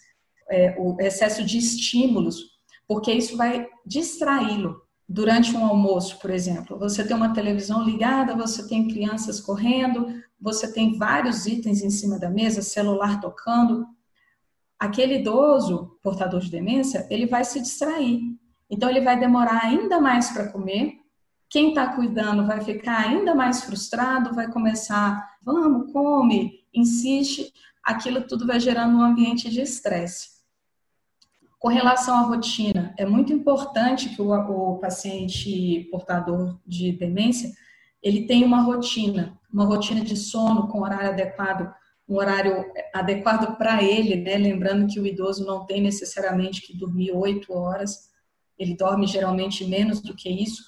é, 0.50 0.76
o 0.78 0.96
excesso 1.00 1.44
de 1.44 1.58
estímulos, 1.58 2.58
porque 2.86 3.12
isso 3.12 3.36
vai 3.36 3.68
distraí-lo. 3.86 4.82
Durante 5.08 5.56
um 5.56 5.64
almoço, 5.64 6.18
por 6.18 6.30
exemplo, 6.30 6.78
você 6.78 7.02
tem 7.02 7.16
uma 7.16 7.32
televisão 7.32 7.82
ligada, 7.82 8.36
você 8.36 8.68
tem 8.68 8.88
crianças 8.88 9.40
correndo, 9.40 10.06
você 10.38 10.70
tem 10.70 10.98
vários 10.98 11.46
itens 11.46 11.82
em 11.82 11.88
cima 11.88 12.18
da 12.18 12.28
mesa, 12.28 12.60
celular 12.60 13.18
tocando, 13.18 13.86
aquele 14.78 15.20
idoso 15.20 15.98
portador 16.02 16.40
de 16.40 16.50
demência, 16.50 17.06
ele 17.10 17.26
vai 17.26 17.42
se 17.42 17.58
distrair. 17.60 18.20
Então, 18.70 18.90
ele 18.90 19.00
vai 19.00 19.18
demorar 19.18 19.64
ainda 19.64 19.98
mais 19.98 20.30
para 20.30 20.52
comer. 20.52 20.98
Quem 21.48 21.70
está 21.70 21.94
cuidando 21.94 22.46
vai 22.46 22.60
ficar 22.60 22.98
ainda 22.98 23.34
mais 23.34 23.62
frustrado, 23.62 24.34
vai 24.34 24.52
começar, 24.52 25.36
vamos, 25.42 25.90
come, 25.90 26.66
insiste. 26.74 27.50
Aquilo 27.82 28.26
tudo 28.26 28.46
vai 28.46 28.60
gerando 28.60 28.98
um 28.98 29.02
ambiente 29.02 29.48
de 29.48 29.62
estresse. 29.62 30.37
Com 31.58 31.68
relação 31.68 32.14
à 32.16 32.20
rotina, 32.22 32.94
é 32.96 33.04
muito 33.04 33.32
importante 33.32 34.10
que 34.10 34.22
o, 34.22 34.32
o 34.32 34.78
paciente 34.78 35.88
portador 35.90 36.58
de 36.66 36.92
demência 36.92 37.50
ele 38.02 38.26
tenha 38.26 38.46
uma 38.46 38.62
rotina, 38.62 39.36
uma 39.52 39.64
rotina 39.64 40.02
de 40.02 40.16
sono 40.16 40.68
com 40.68 40.82
horário 40.82 41.10
adequado 41.10 41.74
um 42.08 42.16
horário 42.16 42.64
adequado 42.94 43.56
para 43.58 43.82
ele, 43.82 44.16
né? 44.16 44.36
Lembrando 44.38 44.86
que 44.86 44.98
o 44.98 45.06
idoso 45.06 45.44
não 45.44 45.66
tem 45.66 45.82
necessariamente 45.82 46.62
que 46.62 46.76
dormir 46.76 47.12
oito 47.12 47.52
horas, 47.52 48.08
ele 48.58 48.74
dorme 48.74 49.06
geralmente 49.06 49.64
menos 49.66 50.00
do 50.00 50.16
que 50.16 50.30
isso, 50.30 50.62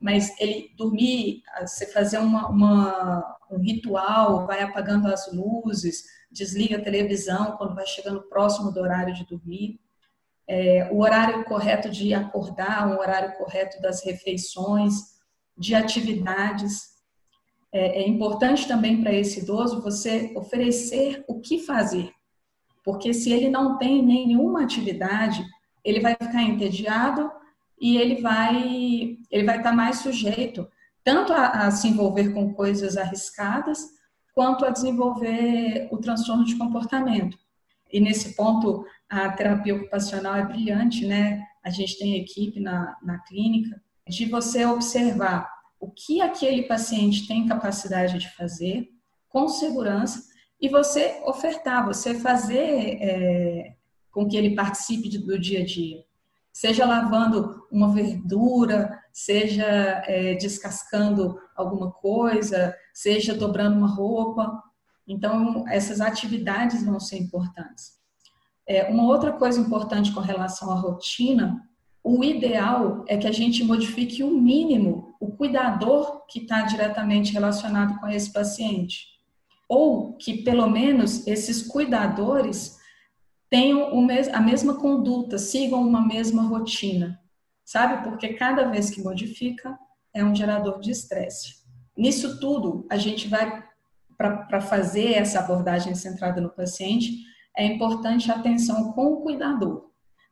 mas 0.00 0.34
ele 0.40 0.72
dormir, 0.76 1.42
você 1.60 1.86
fazer 1.86 2.18
uma, 2.18 2.48
uma, 2.48 3.38
um 3.50 3.58
ritual, 3.58 4.46
vai 4.46 4.62
apagando 4.62 5.08
as 5.08 5.30
luzes, 5.32 6.04
desliga 6.30 6.78
a 6.78 6.82
televisão 6.82 7.56
quando 7.58 7.74
vai 7.74 7.86
chegando 7.86 8.22
próximo 8.22 8.72
do 8.72 8.80
horário 8.80 9.14
de 9.14 9.26
dormir, 9.26 9.78
é, 10.48 10.88
o 10.90 11.00
horário 11.00 11.44
correto 11.44 11.90
de 11.90 12.14
acordar, 12.14 12.88
um 12.88 12.98
horário 12.98 13.36
correto 13.36 13.80
das 13.82 14.02
refeições, 14.02 15.18
de 15.56 15.74
atividades, 15.74 16.96
é, 17.70 18.02
é 18.02 18.08
importante 18.08 18.66
também 18.66 19.02
para 19.02 19.12
esse 19.12 19.40
idoso 19.40 19.82
você 19.82 20.32
oferecer 20.34 21.22
o 21.28 21.40
que 21.40 21.58
fazer, 21.58 22.12
porque 22.82 23.12
se 23.12 23.30
ele 23.30 23.50
não 23.50 23.76
tem 23.76 24.02
nenhuma 24.02 24.62
atividade, 24.62 25.44
ele 25.84 26.00
vai 26.00 26.14
ficar 26.14 26.42
entediado 26.42 27.30
e 27.80 27.98
ele 27.98 28.20
vai 28.20 29.18
ele 29.30 29.44
vai 29.44 29.58
estar 29.58 29.72
mais 29.72 29.98
sujeito 29.98 30.66
tanto 31.04 31.32
a, 31.32 31.66
a 31.66 31.70
se 31.70 31.88
envolver 31.88 32.32
com 32.34 32.52
coisas 32.52 32.96
arriscadas 32.96 33.78
quanto 34.34 34.64
a 34.64 34.70
desenvolver 34.70 35.88
o 35.90 35.98
transtorno 35.98 36.44
de 36.44 36.56
comportamento. 36.56 37.38
E 37.90 37.98
nesse 37.98 38.36
ponto, 38.36 38.84
a 39.08 39.30
terapia 39.30 39.74
ocupacional 39.74 40.36
é 40.36 40.44
brilhante, 40.44 41.06
né? 41.06 41.42
A 41.64 41.70
gente 41.70 41.98
tem 41.98 42.16
equipe 42.16 42.60
na, 42.60 42.96
na 43.02 43.18
clínica 43.20 43.80
de 44.06 44.26
você 44.26 44.64
observar 44.64 45.50
o 45.80 45.90
que 45.90 46.20
aquele 46.20 46.62
paciente 46.62 47.26
tem 47.26 47.46
capacidade 47.46 48.18
de 48.18 48.28
fazer 48.34 48.88
com 49.28 49.48
segurança 49.48 50.22
e 50.60 50.68
você 50.68 51.20
ofertar, 51.24 51.86
você 51.86 52.14
fazer 52.14 52.98
é, 53.00 53.76
com 54.10 54.26
que 54.26 54.36
ele 54.36 54.54
participe 54.54 55.16
do 55.18 55.38
dia 55.38 55.60
a 55.60 55.64
dia. 55.64 56.04
Seja 56.52 56.84
lavando 56.84 57.66
uma 57.70 57.92
verdura, 57.92 58.98
seja 59.12 59.64
é, 60.06 60.34
descascando 60.34 61.38
alguma 61.54 61.92
coisa, 61.92 62.74
seja 62.92 63.34
dobrando 63.34 63.76
uma 63.76 63.94
roupa. 63.94 64.60
Então, 65.06 65.64
essas 65.68 66.00
atividades 66.00 66.84
vão 66.84 66.98
ser 66.98 67.18
importantes. 67.18 67.97
É, 68.68 68.90
uma 68.90 69.04
outra 69.04 69.32
coisa 69.32 69.58
importante 69.60 70.12
com 70.12 70.20
relação 70.20 70.70
à 70.70 70.74
rotina 70.74 71.68
o 72.02 72.24
ideal 72.24 73.04
é 73.06 73.16
que 73.16 73.26
a 73.26 73.32
gente 73.32 73.62
modifique 73.62 74.22
o 74.22 74.30
mínimo 74.30 75.14
o 75.20 75.32
cuidador 75.32 76.24
que 76.26 76.38
está 76.40 76.62
diretamente 76.62 77.32
relacionado 77.32 77.98
com 78.00 78.08
esse 78.08 78.32
paciente. 78.32 79.06
Ou 79.68 80.16
que, 80.16 80.42
pelo 80.42 80.70
menos, 80.70 81.26
esses 81.26 81.60
cuidadores 81.62 82.78
tenham 83.50 83.90
a 84.32 84.40
mesma 84.40 84.80
conduta, 84.80 85.36
sigam 85.36 85.86
uma 85.86 86.00
mesma 86.06 86.42
rotina, 86.42 87.20
sabe? 87.64 88.02
Porque 88.04 88.34
cada 88.34 88.70
vez 88.70 88.90
que 88.90 89.02
modifica, 89.02 89.78
é 90.14 90.24
um 90.24 90.34
gerador 90.34 90.80
de 90.80 90.90
estresse. 90.90 91.56
Nisso 91.96 92.40
tudo, 92.40 92.86
a 92.88 92.96
gente 92.96 93.28
vai, 93.28 93.62
para 94.16 94.60
fazer 94.60 95.12
essa 95.12 95.40
abordagem 95.40 95.94
centrada 95.94 96.40
no 96.40 96.48
paciente, 96.48 97.18
é 97.58 97.66
importante 97.66 98.30
a 98.30 98.36
atenção 98.36 98.92
com 98.92 99.12
o 99.12 99.20
cuidador 99.22 99.88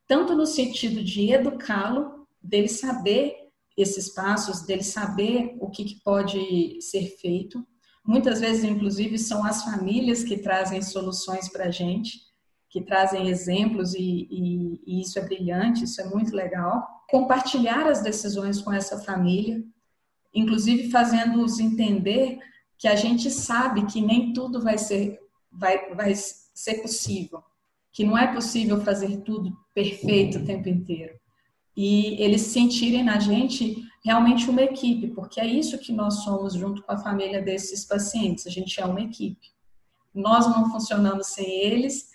tanto 0.06 0.34
no 0.34 0.46
sentido 0.46 1.02
de 1.02 1.32
educá-lo, 1.32 2.26
dele 2.42 2.68
saber 2.68 3.34
esses 3.76 4.14
passos, 4.14 4.62
dele 4.62 4.84
saber 4.84 5.56
o 5.60 5.68
que, 5.68 5.84
que 5.84 6.00
pode 6.02 6.80
ser 6.80 7.16
feito. 7.20 7.66
Muitas 8.04 8.40
vezes, 8.40 8.64
inclusive, 8.64 9.18
são 9.18 9.44
as 9.44 9.64
famílias 9.64 10.22
que 10.22 10.38
trazem 10.38 10.80
soluções 10.80 11.48
para 11.48 11.64
a 11.64 11.70
gente, 11.70 12.20
que 12.70 12.80
trazem 12.80 13.28
exemplos, 13.28 13.94
e, 13.94 14.28
e, 14.30 14.80
e 14.86 15.00
isso 15.02 15.18
é 15.18 15.22
brilhante, 15.22 15.84
isso 15.84 16.00
é 16.00 16.04
muito 16.04 16.34
legal. 16.34 16.86
Compartilhar 17.10 17.86
as 17.86 18.00
decisões 18.00 18.62
com 18.62 18.72
essa 18.72 18.98
família, 19.00 19.62
inclusive 20.32 20.90
fazendo-os 20.90 21.58
entender 21.58 22.38
que 22.78 22.86
a 22.86 22.94
gente 22.94 23.30
sabe 23.30 23.86
que 23.86 24.00
nem 24.00 24.32
tudo 24.32 24.62
vai 24.62 24.78
ser, 24.78 25.18
vai, 25.50 25.94
vai 25.94 26.14
ser 26.56 26.80
possível, 26.80 27.44
que 27.92 28.02
não 28.02 28.16
é 28.16 28.32
possível 28.32 28.80
fazer 28.80 29.18
tudo 29.18 29.54
perfeito 29.74 30.38
o 30.38 30.44
tempo 30.44 30.68
inteiro. 30.68 31.14
E 31.76 32.20
eles 32.20 32.40
sentirem 32.40 33.04
na 33.04 33.18
gente 33.18 33.86
realmente 34.02 34.48
uma 34.48 34.62
equipe, 34.62 35.08
porque 35.08 35.38
é 35.38 35.46
isso 35.46 35.78
que 35.78 35.92
nós 35.92 36.24
somos 36.24 36.54
junto 36.54 36.82
com 36.82 36.92
a 36.92 36.98
família 36.98 37.42
desses 37.42 37.84
pacientes, 37.84 38.46
a 38.46 38.50
gente 38.50 38.80
é 38.80 38.86
uma 38.86 39.02
equipe. 39.02 39.48
Nós 40.14 40.46
não 40.46 40.70
funcionamos 40.70 41.26
sem 41.26 41.46
eles 41.46 42.10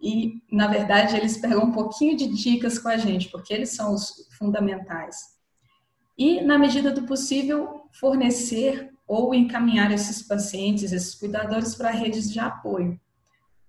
e, 0.00 0.40
na 0.52 0.68
verdade, 0.68 1.16
eles 1.16 1.38
pegam 1.38 1.64
um 1.64 1.72
pouquinho 1.72 2.16
de 2.16 2.28
dicas 2.28 2.78
com 2.78 2.88
a 2.88 2.96
gente, 2.96 3.28
porque 3.28 3.52
eles 3.52 3.70
são 3.70 3.92
os 3.92 4.28
fundamentais. 4.38 5.16
E, 6.16 6.40
na 6.42 6.56
medida 6.56 6.92
do 6.92 7.02
possível, 7.02 7.88
fornecer 7.90 8.92
ou 9.04 9.34
encaminhar 9.34 9.90
esses 9.90 10.22
pacientes, 10.22 10.92
esses 10.92 11.16
cuidadores 11.16 11.74
para 11.74 11.90
redes 11.90 12.30
de 12.30 12.38
apoio. 12.38 13.00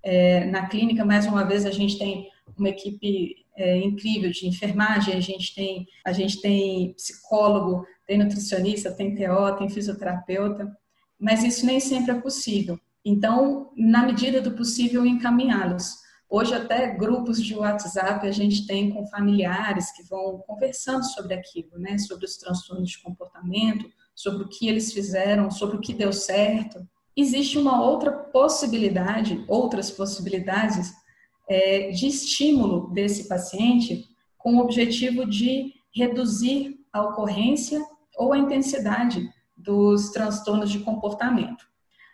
É, 0.04 0.46
na 0.46 0.68
clínica, 0.68 1.06
mais 1.06 1.26
uma 1.26 1.44
vez, 1.44 1.66
a 1.66 1.72
gente 1.72 1.98
tem 1.98 2.30
uma 2.58 2.70
equipe 2.70 3.46
é, 3.56 3.78
incrível 3.78 4.32
de 4.32 4.48
enfermagem, 4.48 5.14
a 5.14 5.20
gente 5.20 5.54
tem, 5.54 5.88
a 6.06 6.12
gente 6.12 6.42
tem 6.42 6.94
psicólogo, 6.94 7.86
tem 8.08 8.18
nutricionista, 8.18 8.92
tem 8.92 9.16
TO, 9.16 9.58
tem 9.58 9.70
fisioterapeuta, 9.70 10.72
mas 11.20 11.44
isso 11.44 11.66
nem 11.66 11.80
sempre 11.80 12.12
é 12.12 12.20
possível. 12.20 12.80
Então, 13.04 13.72
na 13.76 14.06
medida 14.06 14.42
do 14.42 14.52
possível, 14.52 15.06
encaminhá-los 15.06 16.02
Hoje, 16.34 16.54
até 16.54 16.96
grupos 16.96 17.44
de 17.44 17.54
WhatsApp 17.54 18.26
a 18.26 18.32
gente 18.32 18.66
tem 18.66 18.90
com 18.90 19.06
familiares 19.06 19.92
que 19.92 20.02
vão 20.04 20.38
conversando 20.48 21.04
sobre 21.04 21.34
aquilo, 21.34 21.78
né? 21.78 21.98
Sobre 21.98 22.24
os 22.24 22.38
transtornos 22.38 22.90
de 22.90 23.02
comportamento, 23.02 23.86
sobre 24.16 24.44
o 24.44 24.48
que 24.48 24.70
eles 24.70 24.94
fizeram, 24.94 25.52
sobre 25.52 25.76
o 25.76 25.82
que 25.82 25.94
deu 25.94 26.14
certo. 26.14 26.88
Existe 27.22 27.60
uma 27.60 27.80
outra 27.86 28.12
possibilidade, 28.12 29.46
outras 29.48 29.92
possibilidades 29.92 30.92
é, 31.48 31.92
de 31.92 32.08
estímulo 32.08 32.90
desse 32.92 33.28
paciente 33.28 34.06
com 34.40 34.56
o 34.56 34.60
objetivo 34.60 35.24
de 35.24 35.72
reduzir 35.94 36.80
a 36.92 37.04
ocorrência 37.04 37.80
ou 38.18 38.34
a 38.34 38.40
intensidade 38.40 39.30
dos 39.56 40.10
transtornos 40.10 40.72
de 40.72 40.80
comportamento. 40.80 41.64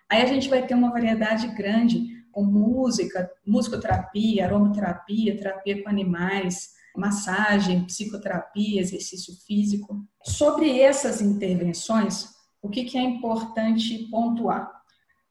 Aí 0.10 0.22
a 0.22 0.26
gente 0.26 0.50
vai 0.50 0.68
ter 0.68 0.76
uma 0.76 0.92
variedade 0.92 1.48
grande 1.56 2.18
com 2.34 2.44
música, 2.44 3.32
musicoterapia, 3.46 4.44
aromaterapia, 4.44 5.38
terapia 5.38 5.82
com 5.82 5.90
animais, 5.90 6.72
massagem, 6.98 7.86
psicoterapia, 7.86 8.82
exercício 8.82 9.34
físico. 9.46 10.04
Sobre 10.22 10.82
essas 10.82 11.22
intervenções, 11.22 12.28
o 12.62 12.70
que, 12.70 12.84
que 12.84 12.98
é 12.98 13.02
importante 13.02 14.10
pontuar? 14.12 14.77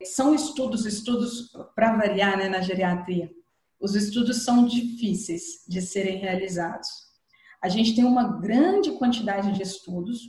São 0.04 0.34
estudos, 0.34 0.84
estudos 0.84 1.50
para 1.74 1.96
variar 1.96 2.36
né, 2.36 2.48
na 2.48 2.60
geriatria. 2.60 3.30
Os 3.80 3.94
estudos 3.94 4.44
são 4.44 4.66
difíceis 4.66 5.64
de 5.66 5.80
serem 5.80 6.18
realizados. 6.18 6.88
A 7.62 7.68
gente 7.68 7.94
tem 7.94 8.04
uma 8.04 8.38
grande 8.38 8.92
quantidade 8.92 9.52
de 9.52 9.62
estudos, 9.62 10.20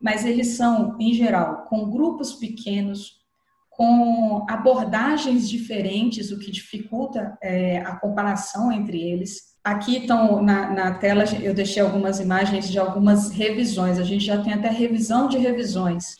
mas 0.00 0.24
eles 0.24 0.56
são, 0.56 0.96
em 0.98 1.12
geral, 1.14 1.66
com 1.66 1.90
grupos 1.90 2.34
pequenos, 2.34 3.22
com 3.70 4.44
abordagens 4.48 5.48
diferentes, 5.48 6.30
o 6.30 6.38
que 6.38 6.50
dificulta 6.50 7.38
é, 7.42 7.78
a 7.78 7.96
comparação 7.96 8.70
entre 8.70 9.00
eles. 9.00 9.52
Aqui 9.64 9.98
estão 9.98 10.42
na, 10.42 10.70
na, 10.70 10.94
tela, 10.94 11.24
eu 11.40 11.54
deixei 11.54 11.82
algumas 11.82 12.18
imagens 12.18 12.68
de 12.68 12.78
algumas 12.78 13.30
revisões, 13.30 13.98
a 13.98 14.04
gente 14.04 14.24
já 14.24 14.42
tem 14.42 14.52
até 14.52 14.68
revisão 14.68 15.28
de 15.28 15.38
revisões. 15.38 16.16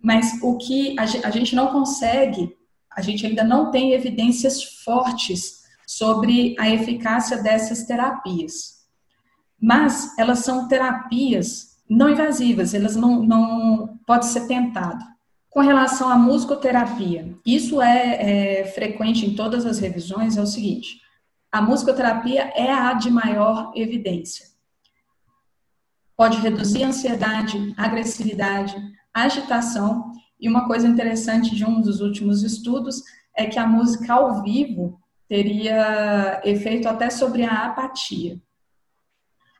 Mas 0.00 0.40
o 0.42 0.56
que 0.56 0.96
a, 0.98 1.30
gente 1.30 1.54
não 1.54 1.68
consegue, 1.68 2.56
a 2.90 3.02
gente 3.02 3.26
ainda 3.26 3.42
não 3.42 3.70
tem 3.70 3.92
evidências 3.92 4.62
fortes 4.62 5.62
sobre 5.86 6.54
a 6.58 6.68
eficácia 6.70 7.42
dessas 7.42 7.84
terapias. 7.84 8.78
Mas 9.60 10.16
elas 10.18 10.40
são 10.40 10.68
terapias 10.68 11.68
não 11.88 12.10
invasivas, 12.10 12.74
elas 12.74 12.94
não, 12.94 13.22
não 13.22 13.98
pode 14.06 14.26
ser 14.26 14.46
tentado. 14.46 15.02
Com 15.48 15.60
relação 15.60 16.10
à 16.10 16.16
musicoterapia, 16.16 17.34
isso 17.44 17.80
é, 17.80 18.60
é 18.60 18.64
frequente 18.66 19.24
em 19.24 19.34
todas 19.34 19.64
as 19.64 19.78
revisões, 19.78 20.36
é 20.36 20.42
o 20.42 20.46
seguinte, 20.46 21.00
a 21.50 21.62
musicoterapia 21.62 22.52
é 22.54 22.70
a 22.70 22.92
de 22.92 23.10
maior 23.10 23.72
evidência. 23.74 24.46
Pode 26.14 26.38
reduzir 26.38 26.84
a 26.84 26.88
ansiedade, 26.88 27.74
agressividade, 27.76 28.76
agitação, 29.12 30.12
e 30.40 30.48
uma 30.48 30.66
coisa 30.66 30.86
interessante 30.86 31.54
de 31.54 31.64
um 31.64 31.80
dos 31.80 32.00
últimos 32.00 32.42
estudos 32.42 33.02
é 33.36 33.46
que 33.46 33.58
a 33.58 33.66
música 33.66 34.14
ao 34.14 34.42
vivo 34.42 35.00
teria 35.28 36.40
efeito 36.44 36.88
até 36.88 37.10
sobre 37.10 37.44
a 37.44 37.66
apatia. 37.66 38.40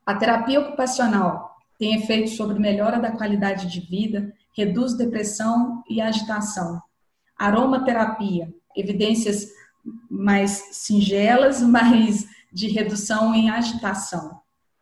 A 0.07 0.15
terapia 0.15 0.61
ocupacional 0.61 1.57
tem 1.79 1.95
efeito 1.95 2.31
sobre 2.31 2.59
melhora 2.59 2.99
da 2.99 3.13
qualidade 3.13 3.71
de 3.71 3.81
vida, 3.81 4.33
reduz 4.57 4.97
depressão 4.97 5.83
e 5.89 6.01
agitação. 6.01 6.83
Aromaterapia, 7.39 8.53
evidências 8.75 9.47
mais 10.11 10.51
singelas, 10.73 11.63
mas 11.63 12.27
de 12.53 12.69
redução 12.69 13.35
em 13.35 13.51
agitação. 13.51 14.41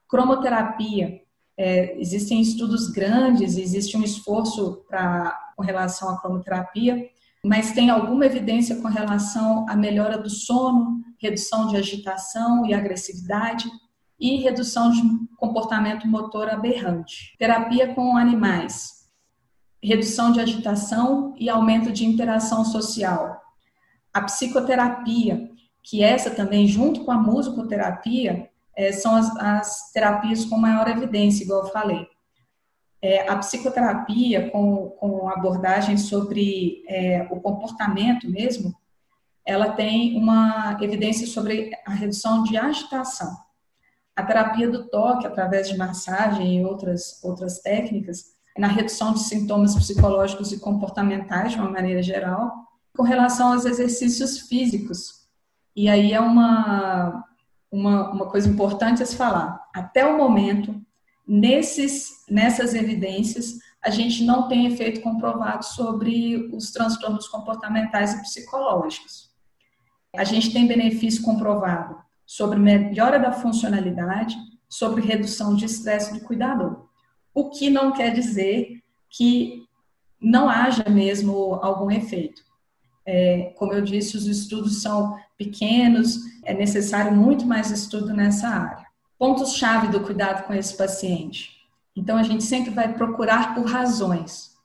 Cromoterapia, 0.09 1.21
é, 1.59 1.99
existem 1.99 2.41
estudos 2.41 2.89
grandes, 2.89 3.57
existe 3.57 3.97
um 3.97 4.03
esforço 4.03 4.85
pra, 4.89 5.37
com 5.57 5.63
relação 5.63 6.11
à 6.11 6.21
cromoterapia, 6.21 7.09
mas 7.45 7.73
tem 7.73 7.91
alguma 7.91 8.27
evidência 8.27 8.77
com 8.77 8.89
relação 8.89 9.67
à 9.69 9.77
melhora 9.77 10.19
do 10.19 10.29
sono, 10.29 11.01
redução 11.19 11.69
de 11.69 11.77
agitação 11.77 12.67
e 12.67 12.75
agressividade 12.75 13.71
e 14.19 14.37
redução 14.37 14.91
de 14.91 15.03
comportamento 15.37 16.07
motor 16.07 16.49
aberrante. 16.49 17.35
Terapia 17.39 17.95
com 17.95 18.17
animais, 18.17 19.09
redução 19.83 20.33
de 20.33 20.41
agitação 20.41 21.35
e 21.39 21.49
aumento 21.49 21.93
de 21.93 22.05
interação 22.05 22.65
social. 22.65 23.41
A 24.13 24.23
psicoterapia, 24.23 25.51
que 25.83 26.03
essa 26.03 26.31
também, 26.31 26.67
junto 26.67 27.05
com 27.05 27.13
a 27.13 27.19
musicoterapia, 27.19 28.51
é, 28.77 28.93
são 28.93 29.17
as, 29.17 29.35
as, 29.39 29.91
terapias 29.91 30.45
com 30.45 30.59
maior 30.59 30.87
evidência, 30.87 31.43
igual 31.43 31.65
eu 31.65 31.73
falei. 31.73 32.07
É, 33.01 33.29
a 33.29 33.37
psicoterapia, 33.37 34.51
com, 34.51 34.91
com 34.91 35.29
abordagem 35.29 35.97
sobre 35.97 36.85
é, 36.87 37.27
o 37.31 37.41
comportamento 37.41 38.29
mesmo, 38.29 38.75
ela 39.45 39.73
tem 39.73 40.17
uma 40.19 40.77
evidência 40.81 41.27
sobre 41.27 41.71
a 41.87 41.93
redução 41.93 42.43
de 42.43 42.57
agitação. 42.57 43.35
A 44.15 44.23
terapia 44.23 44.69
do 44.69 44.89
toque, 44.89 45.27
através 45.27 45.69
de 45.69 45.77
massagem 45.77 46.59
e 46.61 46.65
outras, 46.65 47.23
outras 47.23 47.61
técnicas, 47.61 48.35
na 48.59 48.67
redução 48.67 49.13
de 49.13 49.21
sintomas 49.21 49.75
psicológicos 49.75 50.53
e 50.53 50.59
comportamentais, 50.59 51.53
de 51.53 51.59
uma 51.59 51.71
maneira 51.71 52.03
geral, 52.03 52.53
com 52.97 53.03
relação 53.03 53.53
aos 53.53 53.65
exercícios 53.65 54.41
físicos. 54.41 55.27
E 55.77 55.89
aí 55.89 56.13
é 56.13 56.21
uma, 56.21 57.23
uma, 57.71 58.11
uma 58.11 58.27
coisa 58.27 58.49
importante 58.49 59.03
a 59.03 59.07
se 59.07 59.17
falar. 59.17 59.61
Até 59.75 60.07
o 60.07 60.17
momento, 60.17 60.75
nesses, 61.27 62.25
nessas 62.29 62.75
evidências, 62.75 63.59
a 63.83 63.91
gente 63.91 64.25
não 64.25 64.49
tem 64.49 64.67
efeito 64.67 65.01
comprovado 65.01 65.65
sobre 65.65 66.51
os 66.53 66.71
transtornos 66.71 67.29
comportamentais 67.29 68.15
e 68.15 68.23
psicológicos. 68.23 69.31
A 70.17 70.25
gente 70.25 70.53
tem 70.53 70.67
benefício 70.67 71.23
comprovado 71.23 71.97
sobre 72.25 72.59
melhora 72.59 73.19
da 73.19 73.33
funcionalidade, 73.33 74.37
sobre 74.69 75.03
redução 75.03 75.55
de 75.55 75.67
estresse 75.67 76.15
do 76.15 76.21
cuidador 76.21 76.87
o 77.37 77.51
que 77.51 77.69
não 77.69 77.93
quer 77.93 78.15
dizer 78.15 78.83
que 79.11 79.63
não 80.19 80.49
haja 80.49 80.89
mesmo 80.89 81.57
algum 81.57 81.91
efeito. 81.91 82.43
É, 83.07 83.53
como 83.57 83.73
eu 83.73 83.81
disse, 83.83 84.17
os 84.17 84.27
estudos 84.27 84.83
são 84.83 85.17
pequenos, 85.39 86.19
é 86.45 86.53
necessário 86.53 87.15
muito 87.15 87.47
mais 87.47 87.71
estudo 87.71 88.13
nessa 88.13 88.49
área. 88.49 88.87
Pontos-chave 89.19 89.89
do 89.89 90.01
cuidado 90.01 90.47
com 90.47 90.53
esse 90.53 90.77
paciente. 90.77 91.53
Então, 91.95 92.19
a 92.19 92.23
gente 92.23 92.45
sempre 92.45 92.71
vai 92.71 92.93
procurar 92.93 93.55
por 93.55 93.65
razões. 93.65 94.57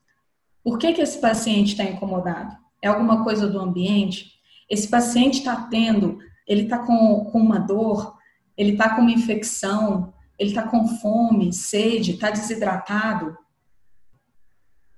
Por 0.63 0.77
que, 0.77 0.93
que 0.93 1.01
esse 1.01 1.19
paciente 1.19 1.71
está 1.71 1.83
incomodado? 1.83 2.57
É 2.81 2.87
alguma 2.87 3.23
coisa 3.23 3.47
do 3.47 3.59
ambiente? 3.59 4.31
Esse 4.69 4.87
paciente 4.87 5.39
está 5.39 5.55
tendo, 5.55 6.19
ele 6.47 6.63
está 6.63 6.79
com, 6.79 7.25
com 7.25 7.39
uma 7.39 7.59
dor, 7.59 8.17
ele 8.57 8.73
está 8.73 8.95
com 8.95 9.01
uma 9.01 9.11
infecção, 9.11 10.13
ele 10.37 10.49
está 10.49 10.63
com 10.63 10.87
fome, 10.87 11.53
sede, 11.53 12.11
está 12.11 12.31
desidratado, 12.31 13.37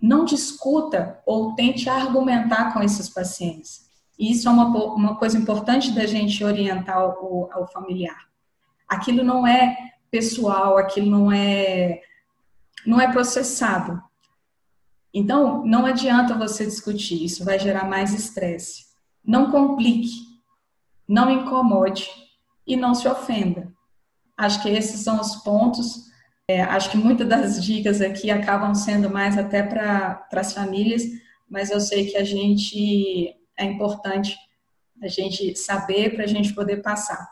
não 0.04 0.26
discuta 0.26 1.22
ou 1.26 1.56
tente 1.56 1.88
argumentar 1.90 2.74
com 2.74 2.84
esses 2.84 3.08
pacientes. 3.08 3.90
isso 4.20 4.50
é 4.50 4.52
uma, 4.52 4.66
uma 4.66 5.16
coisa 5.16 5.38
importante 5.38 5.92
da 5.92 6.06
gente 6.06 6.44
orientar 6.44 7.02
o, 7.24 7.50
ao 7.54 7.66
familiar. 7.72 8.28
Aquilo 8.86 9.24
não 9.24 9.48
é 9.48 9.94
pessoal, 10.12 10.78
aquilo 10.78 11.10
não 11.10 11.32
é, 11.32 12.02
não 12.86 13.00
é 13.00 13.10
processado. 13.10 14.04
Então, 15.14 15.66
não 15.66 15.86
adianta 15.86 16.38
você 16.38 16.66
discutir, 16.66 17.24
isso 17.24 17.46
vai 17.46 17.58
gerar 17.58 17.86
mais 17.86 18.14
estresse. 18.14 18.88
Não 19.24 19.52
complique, 19.52 20.12
não 21.08 21.30
incomode 21.30 22.10
e 22.68 22.76
não 22.76 22.94
se 22.94 23.08
ofenda. 23.08 23.72
Acho 24.36 24.62
que 24.62 24.70
esses 24.70 25.00
são 25.00 25.22
os 25.22 25.38
pontos. 25.38 26.12
É, 26.50 26.62
acho 26.62 26.92
que 26.92 26.98
muitas 26.98 27.28
das 27.28 27.64
dicas 27.64 28.02
aqui 28.02 28.30
acabam 28.30 28.76
sendo 28.76 29.10
mais 29.10 29.38
até 29.38 29.64
para 29.64 30.28
as 30.34 30.54
famílias, 30.54 31.04
mas 31.50 31.72
eu 31.72 31.80
sei 31.80 32.06
que 32.06 32.18
a 32.18 32.24
gente 32.24 33.36
é 33.58 33.64
importante 33.64 34.36
a 35.02 35.08
gente 35.08 35.56
saber 35.56 36.14
para 36.14 36.24
a 36.24 36.28
gente 36.28 36.54
poder 36.54 36.78
passar. 36.78 37.30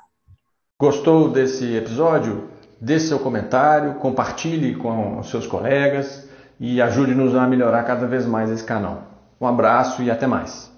Gostou 0.79 1.29
desse 1.29 1.75
episódio? 1.75 2.49
Deixe 2.79 3.07
seu 3.07 3.19
comentário, 3.19 3.95
compartilhe 3.95 4.75
com 4.75 5.21
seus 5.23 5.45
colegas 5.45 6.27
e 6.59 6.81
ajude-nos 6.81 7.35
a 7.35 7.45
melhorar 7.47 7.83
cada 7.83 8.07
vez 8.07 8.25
mais 8.25 8.49
esse 8.49 8.63
canal. 8.63 9.03
Um 9.39 9.45
abraço 9.45 10.01
e 10.01 10.09
até 10.09 10.25
mais. 10.25 10.71